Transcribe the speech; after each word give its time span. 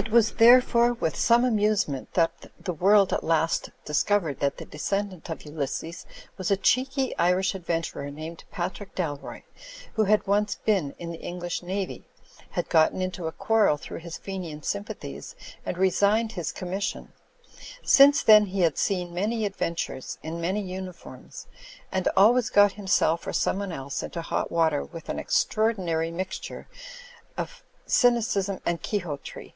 It 0.00 0.08
was, 0.10 0.36
therefore, 0.36 0.94
with 0.94 1.14
some 1.14 1.44
amusement 1.44 2.14
that 2.14 2.50
the 2.58 2.72
world 2.72 3.12
at 3.12 3.22
last 3.22 3.68
discovered 3.84 4.40
that 4.40 4.56
the 4.56 4.64
descendant 4.64 5.28
of 5.28 5.42
Ulysses 5.44 6.06
was 6.38 6.50
a 6.50 6.56
cheeky 6.56 7.14
Irish 7.18 7.54
adventurer 7.54 8.10
named 8.10 8.44
Patrick 8.50 8.94
Ddroy; 8.94 9.42
who 9.96 10.04
had 10.04 10.26
once 10.26 10.54
been 10.54 10.94
in 10.98 11.10
the 11.12 11.20
English 11.20 11.62
Navy, 11.62 12.06
had 12.52 12.70
got 12.70 12.92
into 12.92 13.26
a 13.26 13.32
quarrel 13.32 13.76
through 13.76 13.98
his 13.98 14.16
Fenian 14.16 14.62
sympathies 14.62 15.36
and 15.66 15.76
resigned 15.76 16.32
his 16.32 16.50
commission. 16.50 17.12
Since 17.84 18.22
then 18.22 18.46
he 18.46 18.60
had 18.62 18.78
seen 18.78 19.12
many 19.12 19.44
adventures 19.44 20.16
in 20.22 20.40
many 20.40 20.66
imiforms; 20.72 21.44
and 21.92 22.08
always 22.16 22.48
got 22.48 22.70
/ 22.70 22.74
THE 22.74 22.78
END 22.78 22.88
OF 22.88 23.02
OLIVE 23.02 23.18
ISLAND 23.20 23.20
23 23.20 23.26
himself 23.26 23.26
or 23.26 23.32
some 23.34 23.58
one 23.58 23.72
else 23.72 24.02
into 24.02 24.22
hot 24.22 24.50
water 24.50 24.82
with 24.82 25.10
an 25.10 25.18
ex 25.18 25.44
traordinary 25.44 26.10
mixture 26.10 26.68
of 27.36 27.62
csmicism 27.86 28.62
and 28.64 28.80
quixotry. 28.82 29.54